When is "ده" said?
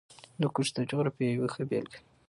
2.01-2.01